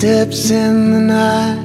[0.00, 1.58] steps in the night,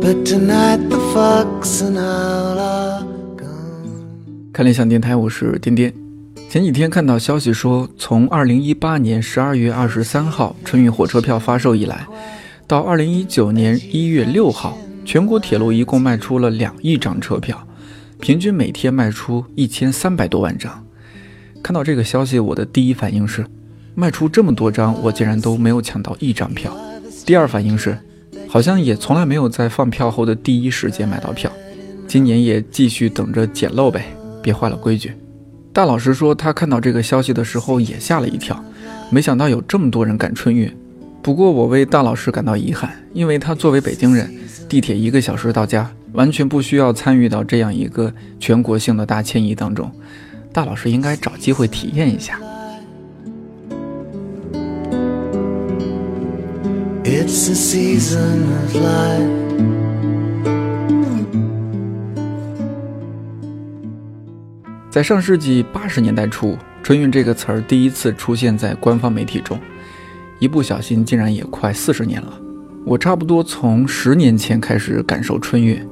[0.00, 3.04] but tonight the fox and owl are
[3.36, 4.52] gone.
[4.52, 5.92] 看理想电台，我是颠颠。
[6.48, 12.06] 前几天看到消息说，从二零一八年十二月二十三号春运火车票发售以来，
[12.68, 17.66] 到二零一九年一月六号，全国铁路一共卖出了两亿张车票，
[18.20, 20.86] 平均每天卖出一千三百多万张。
[21.64, 23.44] 看到这个消息，我的第一反应是，
[23.96, 26.72] 卖出这么多张，我竟然都没有抢到一张票。
[27.30, 27.96] 第二反应是，
[28.48, 31.48] 好像也从来没有在放票后的第一时间买到票。
[32.08, 34.06] 今年也继续等着捡漏呗，
[34.42, 35.12] 别坏了规矩。
[35.72, 38.60] 大老师说，他看到这个消息的时候也吓了一跳，
[39.10, 40.68] 没想到有这么多人赶春运。
[41.22, 44.28] 不过我为大老师感到遗憾，因为他作为北京人，
[44.68, 49.88] 地铁一个小时到家，完全不需要参与到这样一个全国性的大迁移当中。
[50.52, 52.40] 大老师应该找机会体验一下。
[57.12, 59.28] It's the season of life
[64.88, 69.58] 在上世纪八十年代初，“春运”这个词儿第一次出现在官方媒体中，
[70.38, 72.40] 一不小心竟然也快四十年了。
[72.86, 75.84] 我差不多从十年前开始感受春运，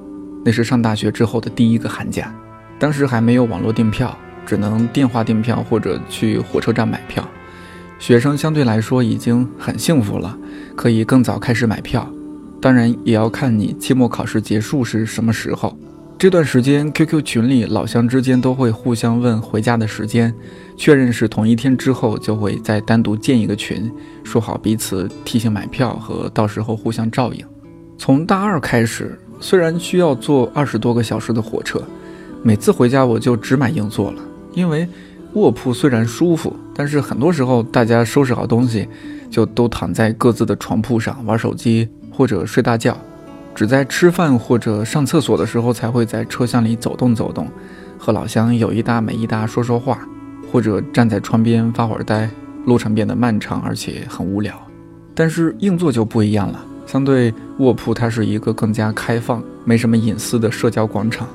[0.45, 2.33] 那是上大学之后的第一个寒假，
[2.79, 7.29] 当时还没有网络订票，只能电话订票或者去火车站买票。
[7.99, 10.37] 学生相对来说已经很幸福了，
[10.77, 12.09] 可以更早开始买票。
[12.61, 15.77] 当然，也要看你期末考试结束是什么时候。
[16.19, 20.35] 这段时间，QQ 群里老乡之间都会互相问回家的时间，
[20.77, 23.89] 确认是同一天之后，就会再单独建一个群，
[24.25, 27.45] 说好彼此提醒买票和到时候互相照应。
[27.97, 31.81] 从大二开始，虽然需要坐二十多个小时的火车，
[32.43, 34.21] 每次回家我就只买硬座了，
[34.55, 34.89] 因为
[35.35, 38.89] 卧铺虽然舒服，但是很多时候大家收拾好东西，
[39.31, 42.97] 就都躺在各自的床铺上玩手机或者睡大觉。
[43.55, 47.49] 只在吃饭或者上厕所的时候才会在车厢里走动走动，
[47.99, 50.07] 和老乡有一搭没一搭说说话，
[50.51, 52.31] 或者站在窗边发会儿呆，
[52.67, 54.55] 路程变得漫长而且很无聊。
[55.13, 61.29] 但是硬座就不一样了，相对卧铺，它是一个更加开放、没什么隐私的社交广场。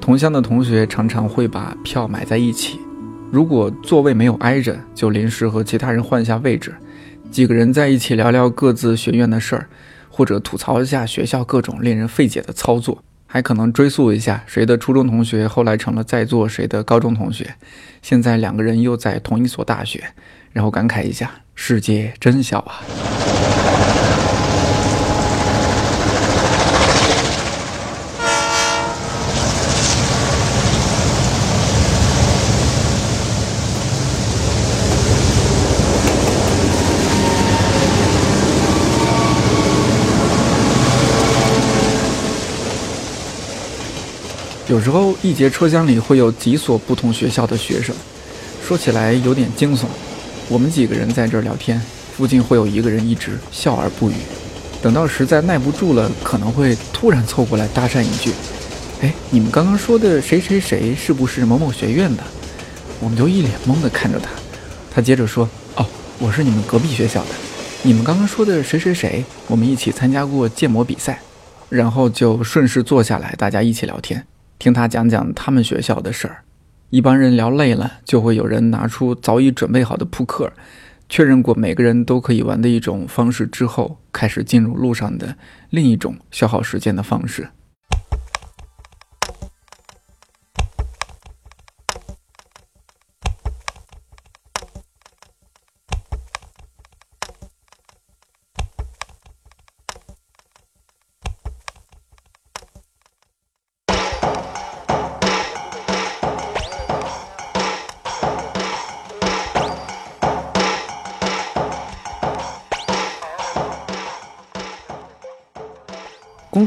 [0.00, 2.80] 同乡的同学常常会把票买在一起，
[3.30, 6.74] 如果座位没有挨着，就临时和其他人换一下位置，
[7.30, 9.68] 几个人在一起聊聊各自学院的事儿。
[10.08, 17.54] 或者吐槽一下学校各种令人费解的操作，还可能追溯一下谁的初中同学后来成了在座谁的高中同学，
[18.00, 20.02] 现在两个人又在同一所大学，
[20.54, 22.80] 然后感慨一下世界真小啊。
[44.68, 47.94] 有时候一节车厢里会有几所不同学校的学生，
[48.66, 49.84] 说起来有点惊悚。
[50.48, 51.80] 我们几个人在这儿聊天，
[52.16, 54.14] 附近会有一个人一直笑而不语。
[54.82, 58.32] 等到实在耐不住了，可能会突然凑过来搭讪一句
[59.02, 62.22] ：“哎，你们刚刚说的谁谁谁是不是某某学院的？”
[62.98, 64.30] 我们就一脸懵地看着他。
[64.92, 65.86] 他接着说：“哦，
[66.18, 67.30] 我是你们隔壁学校的。
[67.82, 71.20] 你们刚刚说的谁谁谁，我们一起参加过建模比赛。”
[71.70, 74.24] 然后就顺势坐下来，大家一起聊天。
[74.58, 76.42] 听他讲讲他们学校的事儿，
[76.90, 80.52] 一帮人聊累了，就会有人拿出早已准备好的扑克，
[81.08, 85.36] 确认过每个人都可以玩的一种方式之后，开始进入路上的
[85.70, 87.48] 另一种消耗时间的方式。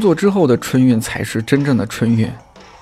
[0.00, 2.26] 工作之后的春运才是真正的春运，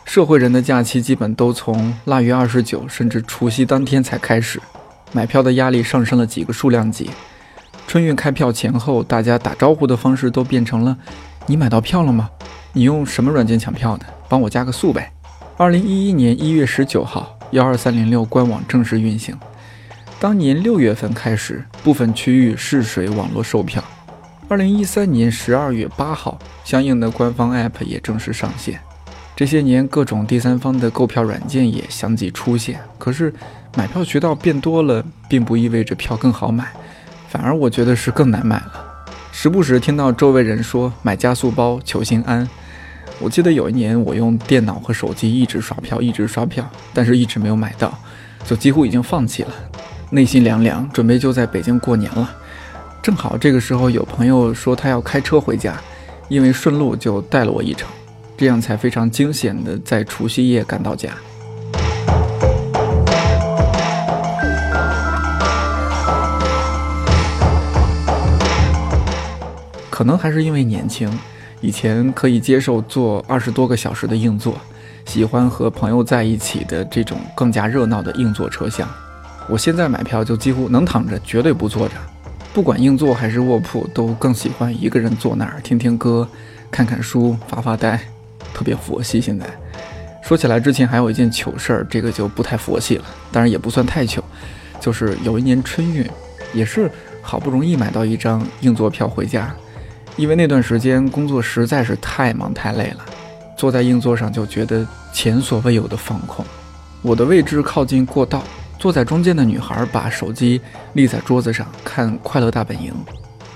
[0.04, 4.62] 社会人的假期基本都从腊月二十九甚至除夕当天才开始，
[5.10, 7.10] 买票的压力上升了几个数量级。
[7.88, 10.96] 春运开票前后，大家打招呼的方式都变成了
[11.46, 12.30] ：“你买到票了吗？
[12.72, 14.06] 你用什么软件抢票的？
[14.28, 15.12] 帮我加个速呗。”
[15.58, 19.36] 二零一一年一月十九号，幺二三零六官网正式运行。
[20.20, 23.82] 当年六月份开始，部分区域试水网络售票。
[24.50, 28.80] 二零一三年十二月八号，相应的官方 App 也正式上线。
[29.36, 32.80] 这些年，各种第三方的购票软件也相继出现。
[32.96, 33.30] 可是，
[33.76, 36.64] 买票渠道变多了，并不意味着票更好买，
[37.28, 38.72] 反而我觉得是更难买了。
[39.32, 42.48] 时不时听到周围人说买加速包求心安。
[43.20, 47.96] 我记得有一年我用电脑和手机一直刷票，一直刷票，但是一直没有买到，
[48.46, 49.52] 就几乎已经放弃了，
[50.08, 52.30] 内心凉凉，准备就在北京过年了。
[53.02, 55.74] 正好这个时候有朋友说他要开车回家，
[56.28, 57.88] 因为顺路就带了我一程，
[58.36, 61.10] 这样才非常惊险的在除夕夜赶到家。
[69.88, 71.10] 可能还是因为年轻，
[71.60, 74.54] 以前可以接受坐二十多个小时的硬座，
[75.06, 78.86] 喜欢和朋友在一起的这种更加热闹的硬座车厢。
[79.48, 81.94] 我现在买票就几乎能躺着，绝对不坐着。
[82.58, 86.28] 不管硬座还是卧铺，都更喜欢一个人坐那儿听听歌、
[86.72, 87.96] 看看书、发发呆，
[88.52, 89.20] 特别佛系。
[89.20, 89.46] 现在
[90.24, 94.20] 说起来，之前还有一件糗事儿，这个就不太佛系了，当然也不算太糗，
[94.80, 96.04] 就是有一年春运，
[96.52, 96.90] 也是
[97.22, 99.54] 好不容易买到一张硬座票回家。
[100.16, 103.06] 因为那段时间工作实在是太忙太累了，
[103.56, 106.44] 坐在硬座上就觉得前所未有的放空。
[107.02, 108.42] 我的位置靠近过道，
[108.78, 110.60] 坐在中间的女孩把手机
[110.92, 112.92] 立在桌子上看《快乐大本营》，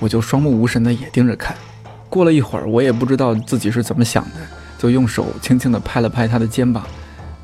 [0.00, 1.56] 我就双目无神的也盯着看。
[2.08, 4.40] 过了一会儿，我也不知道自己是怎么想的，
[4.78, 6.84] 就用手轻轻的拍了拍她的肩膀。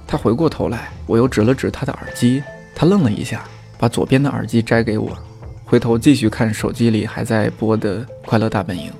[0.07, 2.43] 她回过头来，我又指了指她的耳机，
[2.75, 3.45] 她愣了一下，
[3.79, 5.17] 把左边的耳机摘给我，
[5.65, 8.91] 回头继续看手机里还在播的《快乐大本营》。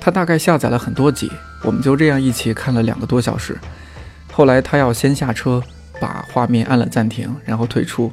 [0.00, 1.30] 她大概下载了很多集，
[1.62, 3.58] 我们就这样一起看了两个多小时。
[4.32, 5.62] 后来她要先下车，
[6.00, 8.10] 把画面按了暂停，然后退出，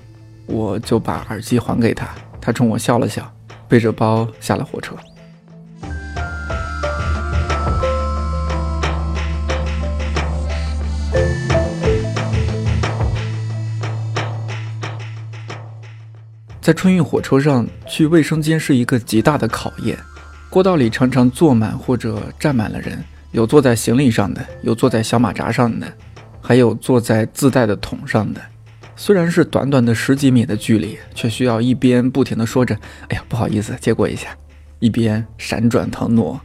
[0.50, 2.10] 我就把耳机还给他。
[2.42, 3.32] 他冲我笑了笑，
[3.68, 4.96] 背着包下了火车。
[16.62, 19.98] 在春运火车上去卫生间是一个极大的考验。
[20.50, 25.88] 过道里常常坐满或者站满了人，有坐在行李上的，有坐在小马扎上的，
[26.42, 28.42] 还有坐在自带的桶上的。
[29.02, 32.76] 虽然是短短的十几米的距离，却需要一边不停地说着
[33.08, 34.36] “哎呀，不好意思，借过一下”，
[34.80, 36.38] 一边闪转腾挪。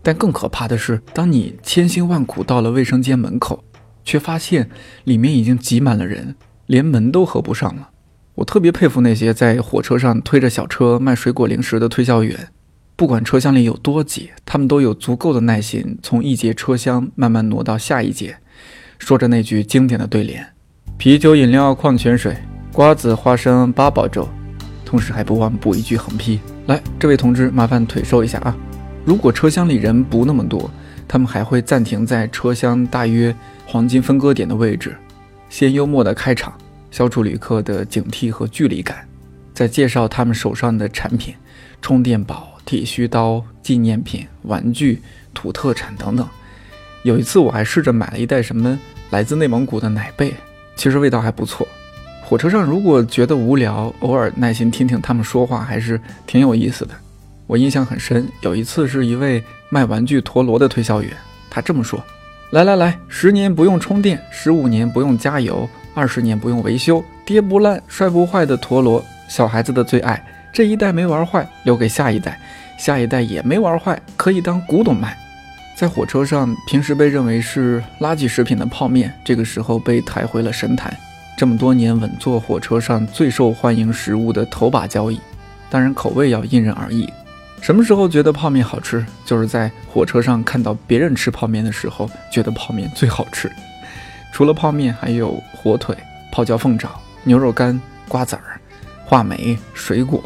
[0.00, 3.64] 但更可怕的是，当你千辛万苦到了卫生间门口，
[4.04, 4.70] 却发现
[5.02, 7.90] 里面已经挤满了人，连门都合不上了。
[8.36, 12.50] 我特别佩服那些在火车上推着小车卖水果零食的推销员。
[12.94, 18.38] 不管车厢里有多挤，他们都有足够的耐心，从一节车厢慢慢挪到下一节，
[19.00, 20.52] 说着那句经典的对联
[21.00, 22.36] ：“啤酒、饮料、矿泉水、
[22.74, 24.28] 瓜子、花生、八宝粥。”
[24.84, 26.38] 同时还不忘补一句横批
[26.68, 28.54] ：“来，这位同志，麻烦腿收一下啊！”
[29.02, 30.70] 如果车厢里人不那么多，
[31.08, 34.94] 他们还会暂停在车厢大约黄金分割点的位置，
[35.48, 36.52] 先幽默的开场，
[36.90, 39.08] 消除旅客的警惕和距离感，
[39.54, 41.34] 再介绍他们手上的产品：
[41.80, 42.48] 充电宝。
[42.66, 45.00] 剃须刀、纪念品、玩具、
[45.32, 46.28] 土特产等等。
[47.02, 50.34] 有一次，我还试着买了一袋什么来自内蒙古的奶贝，
[50.80, 51.68] 其实味道还不错。
[52.24, 56.94] 火车上如果觉得无聊，偶尔耐心听听他们说话，还是挺有意思的。
[57.46, 61.12] 我印象很深，有一次是一位卖玩具陀螺的推销员，
[61.50, 62.02] 他这么说
[62.50, 72.32] ：“来来来，十年不用充电，十五年不用加油，二十年不用维修，跌不烂、摔不坏的陀螺，小孩子的最爱。”这一代没玩坏，留给下一代；
[72.78, 75.14] 下一代也没玩坏，可以当古董卖。
[75.76, 80.94] 在火车上，平时被认为是垃圾食品的泡面，这个时候被抬回了神坛。
[81.38, 85.18] 这么多年稳坐火车上最受欢迎食物的头把交椅，
[85.70, 87.10] 当然口味要因人而异。
[87.62, 89.04] 什么时候觉得泡面好吃？
[89.24, 93.50] 就是在火车上看到别人吃泡面的时候，觉得泡面最好吃。
[94.32, 95.96] 除了泡面，还有火腿、
[96.30, 96.90] 泡椒凤爪、
[97.24, 98.60] 牛肉干、瓜子儿、
[99.06, 100.22] 话梅、水果。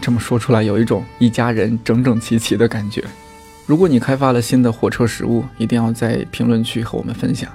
[0.00, 3.04] 这么说出来，有一种一家人整整齐齐的感觉。
[3.70, 7.48] 如果你开发了新的火车食物，一定要在评论区和我们分享。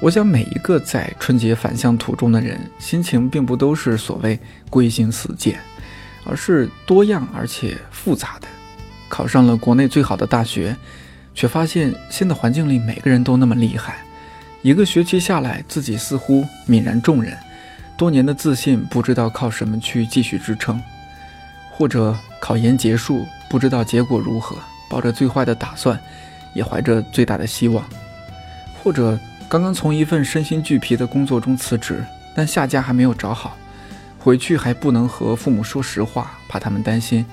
[0.00, 5.60] 我想，每一个在春节返乡途中的人，心情并不都是所谓归心似箭。
[6.24, 8.48] 而是多样而且复杂的，
[9.16, 10.76] 考上了国内最好的大学，
[11.34, 13.96] 却发现新的环境里每个人都那么厉害。
[14.60, 17.34] 一个学期下来，自己似乎泯然众人，
[17.96, 20.78] 多年的自信不知道靠什么去继续支撑，
[21.72, 24.58] 或者考研结束不知道结果如何，
[24.90, 25.98] 抱着最坏的打算，
[26.52, 27.82] 也怀着最大的希望，
[28.84, 29.18] 或者
[29.48, 32.04] 刚刚从一份身心俱疲的工作中辞职，
[32.34, 33.56] 但下家还没有找好。
[34.18, 37.24] 回去还不能和父母说实话，怕他们担心，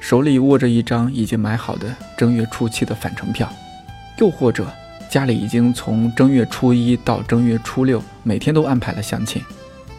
[0.00, 3.52] 手里握着一张已经买好的正月初七的返程票，
[4.18, 4.66] 又或者
[5.10, 9.42] 家里已经从正月初一到正月初六每天都安排了相亲，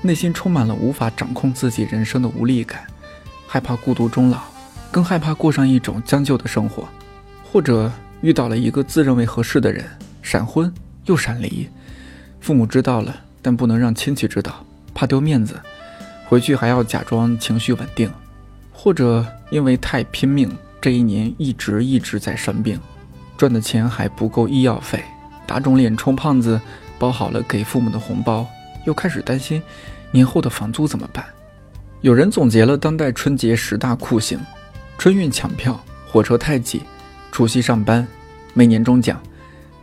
[0.01, 2.85] 内心充满了无法掌控自己人生的无力感，
[3.47, 4.39] 害怕孤独终老，
[4.91, 6.87] 更害怕过上一种将就的生活，
[7.51, 9.83] 或者遇到了一个自认为合适的人，
[10.21, 10.71] 闪婚
[11.05, 11.67] 又闪离，
[12.39, 15.59] 父母知道了，但不能让亲戚知道，怕丢面子，
[16.27, 18.09] 回去还要假装情绪稳定。
[18.79, 22.79] 或者因为太拼命，这一年一直一直在生病，
[23.35, 25.03] 赚的钱还不够医药费，
[25.47, 26.61] 打肿脸充胖子，
[26.99, 28.45] 包好了给父母的红包，
[28.85, 29.61] 又开始担心
[30.11, 31.25] 年后的房租怎么办。
[32.01, 34.39] 有人总结了当代春节十大酷刑：
[34.99, 36.83] 春运抢票、火车太挤、
[37.31, 38.07] 除夕上班、
[38.53, 39.19] 没年终奖、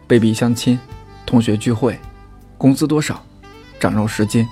[0.06, 0.78] 被逼相亲、
[1.26, 1.98] 同学聚会、
[2.56, 3.20] 工资多少、
[3.80, 4.46] 长肉十斤、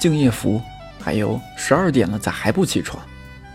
[0.00, 0.60] 敬业福，
[1.00, 3.00] 还有十二点了咋还不起床？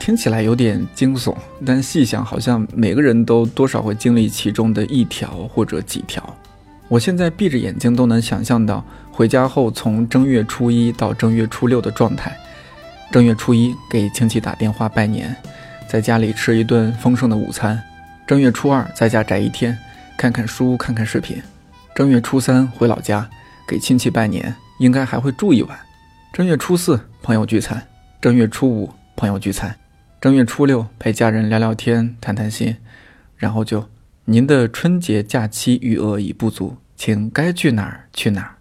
[0.04, 1.34] 听起来有点惊悚，
[1.66, 6.22] 但细想，好像每个人都多少会经历其中的一条或者几条。
[6.90, 8.84] 我现在闭着眼睛都能想象到
[9.14, 12.38] 回家后从正月初一到正月初六的状态。
[13.14, 15.34] 正月初一给亲戚打电话拜年，
[15.88, 17.82] 在家里吃一顿丰盛的午餐。
[18.28, 19.78] 正月初二在家宅一天，
[20.18, 21.42] 看看书，看看视频。
[21.96, 23.26] 正月初三回老家
[23.66, 25.80] 给亲戚拜年，应该还会住一晚。
[26.34, 27.82] 正月初四朋友聚餐，
[28.20, 29.74] 正月初五朋友聚餐。
[30.24, 32.78] 正月初六陪家人聊聊天、谈谈心，
[33.36, 33.90] 然后就
[34.24, 38.53] 您的春节假期余额已不足，请该去哪儿去哪儿。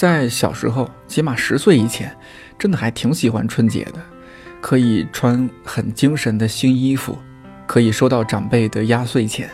[0.00, 2.16] 在小时候，起码十岁以前，
[2.58, 4.00] 真的还挺喜欢春节的，
[4.58, 7.18] 可以穿很精神的新衣服，
[7.66, 9.50] 可以收到长辈的压岁钱，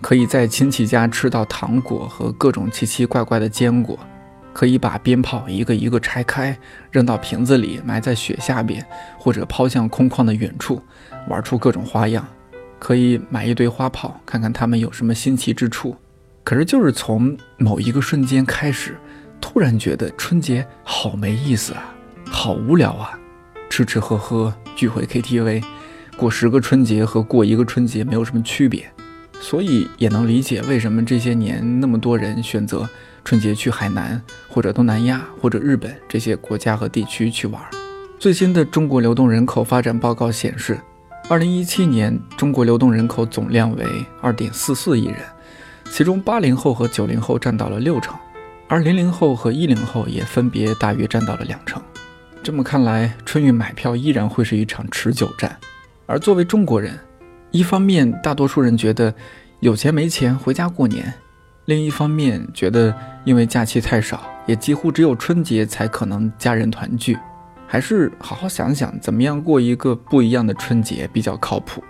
[0.00, 3.96] 可以在亲戚家吃到糖果和各种奇奇怪怪的坚果，
[4.52, 6.58] 可以把鞭炮一个一个拆开，
[6.90, 8.84] 扔到瓶子里埋在雪下边，
[9.16, 10.82] 或者抛向空旷的远处，
[11.28, 12.26] 玩出各种花样，
[12.80, 15.94] 可以买一堆花炮，看看它们有什么新奇之处。
[16.42, 18.96] 可是，就是从某一个瞬间开始。
[19.48, 21.94] 突然觉得春节好没意思啊，
[22.28, 23.16] 好无聊啊，
[23.70, 25.62] 吃吃喝喝，聚会 KTV，
[26.16, 28.90] 过十个春节和过一个春节没有什么区别，
[29.40, 32.86] 所以也能理解为什么这些年那么多人选择
[33.24, 37.62] 春节去海南或者东南亚或者日本这些国家和地区去玩。
[38.18, 40.76] 最新的中国流动人口发展报告显示，
[41.28, 43.86] 二零一七年中国流动人口总量为
[44.20, 45.18] 二点四四亿人，
[45.92, 48.12] 其中八零后和九零后占到了六成。
[48.68, 51.80] 而零零后和一零后也分别大约占到了两成。
[52.42, 55.56] 这么看来，春运买票依然会是一场持久战。
[56.06, 56.98] 而作为中国人，
[57.50, 59.14] 一方面大多数人觉得
[59.60, 61.12] 有钱没钱回家过年，
[61.66, 62.94] 另一方面觉得
[63.24, 67.16] 因为假期太少，也几乎只有春节才可能家人团聚，
[67.66, 71.82] 还是好好想想怎么样过一个不一样的春节比较靠谱。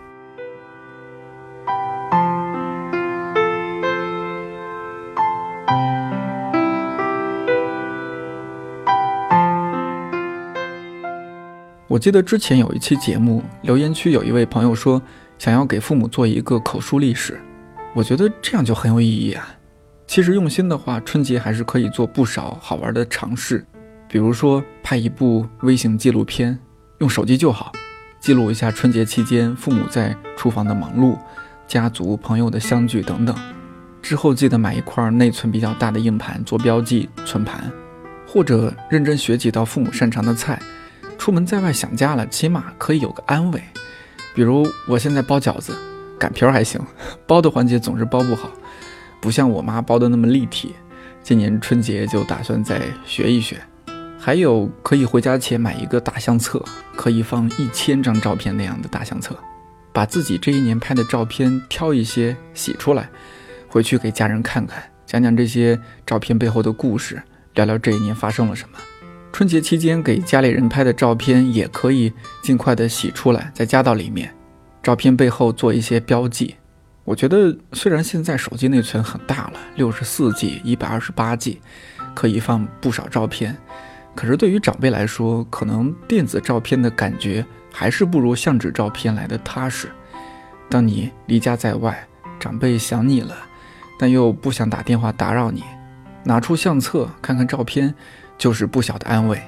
[11.96, 15.00] 我记得之前有一期节目，留言区有一位朋友说
[15.38, 17.40] 想要给父母做一个口述历史，
[17.94, 19.48] 我觉得这样就很有意义啊。
[20.06, 23.64] 其实用心的话，春节还是可以做不少好玩的尝试，
[24.10, 26.58] 比如说拍一部微型纪录片，
[26.98, 27.72] 用手机就好，
[28.20, 31.16] 记录一下春节期间父母在厨房的忙碌、
[31.66, 33.34] 家族朋友的相聚等等。
[34.02, 37.72] 之后记得买一块内存比较大的硬盘做标记存盘，
[38.28, 40.60] 或者认真学几道父母擅长的菜。
[41.26, 43.60] 出门在外想家了，起码可以有个安慰。
[44.32, 45.76] 比如我现在包饺子，
[46.20, 46.80] 擀皮儿还行，
[47.26, 48.48] 包的环节总是包不好，
[49.20, 50.76] 不像我妈包的那么立体。
[51.24, 53.60] 今年春节就打算再学一学。
[54.16, 56.64] 还有可以回家前买一个大相册，
[56.94, 59.36] 可以放一千张照片那样的大相册，
[59.92, 63.10] 把自己这一年拍的照片挑一些洗出来，
[63.66, 67.20] 回去给家人看看，讲讲这些照片背后的故事，
[67.54, 68.78] 聊聊这一年发生了什么。
[69.32, 74.34] 春节期间给家里人拍的照片也可以尽快的洗出来，再加到里面。
[74.82, 76.54] 照片背后做一些标记。
[77.04, 81.60] 我觉得虽然现在手机内存很大了，六十四 G、一百二十八 G，
[82.14, 83.56] 可以放不少照片，
[84.14, 89.88] 可是对于长辈来说，可能电子照片的感觉还是不如相纸照片来的踏实。
[90.68, 92.08] 当你离家在外，
[92.40, 93.36] 长辈想你了，
[93.98, 95.62] 但又不想打电话打扰你，
[96.24, 97.94] 拿出相册看看照片。
[98.38, 99.40] 就是不小的安慰，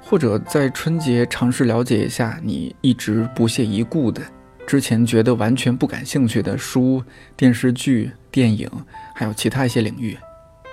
[0.00, 4.22] 或者在春节尝试了解一下你一直不屑一顾的、
[4.66, 7.02] 之前觉得完全不感兴趣的书、
[7.36, 8.70] 电视剧、电影，
[9.14, 10.16] 还有其他一些领域。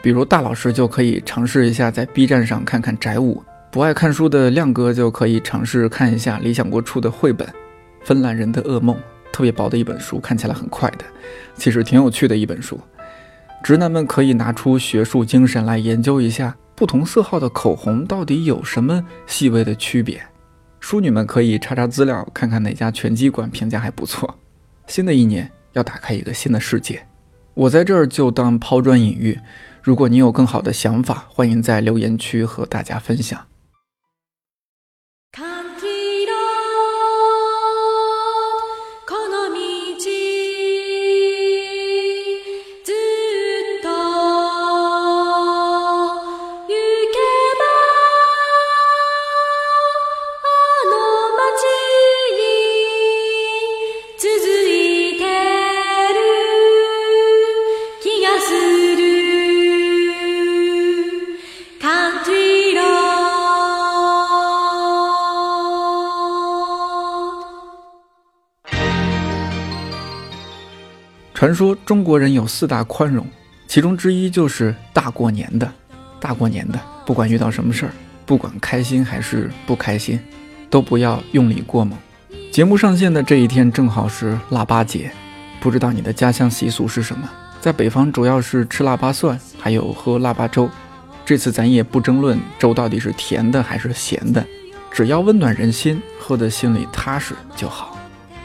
[0.04, 7.48] 比如大老师就可以尝试一下在 B 站上看看宅舞，不爱看书的亮哥就可以尝试看一下理想国出的绘本
[8.04, 8.96] 《芬兰人的噩梦》，
[9.34, 11.06] 特别薄的一本书，看起来很快的，
[11.56, 12.80] 其实挺有趣的一本书。
[13.64, 20.22] 直男们可以拿出学术精神来研究一下不同色号的口红到底有什么细微的区别。
[20.80, 24.38] 淑女们可以查查资料，看看哪家拳击馆评价还不错。
[24.88, 27.08] 新的一年要打开一个新的世界，
[27.54, 29.40] 我在这儿就当抛砖引玉。
[29.82, 33.40] 如果你有更好的想法，欢迎在留言区和大家分享。
[71.46, 73.24] 传说中国人有四大宽容，
[73.68, 75.72] 其中之一就是大过年的，
[76.20, 77.92] 大过年的，不管遇到什么事儿，
[78.26, 80.20] 不管开心还是不开心，
[80.72, 81.96] 都不要用力过猛。
[82.52, 85.12] 节目上线的这一天正好是腊八节，
[85.60, 87.30] 不知道你的家乡习俗是什么？
[87.62, 90.68] 在北方主要是吃腊八蒜，还有喝腊八粥。
[91.24, 94.44] 这次咱也不争论粥到底是甜的还是咸的，
[94.90, 97.96] 只要温暖人心，喝的心里踏实就好。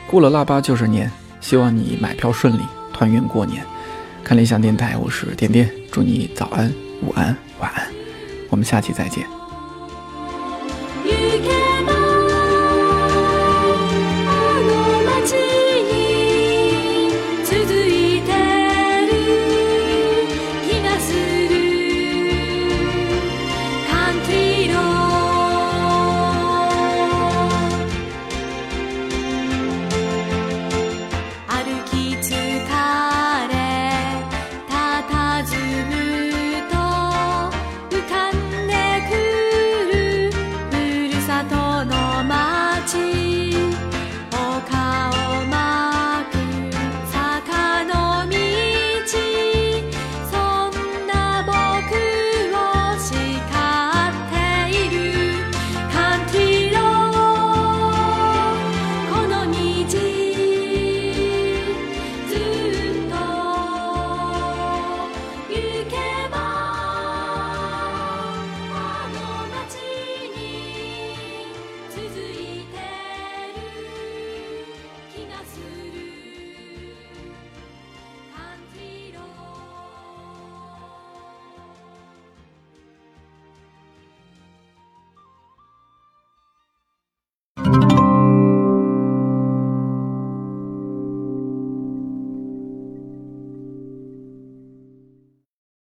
[0.06, 2.60] 过了腊八就是年，希望你买票顺利。
[3.00, 3.64] 团圆过年，
[4.22, 7.86] 看理想电台，我是点点，祝你早安、午安、晚安，
[8.50, 9.39] 我们下期再见。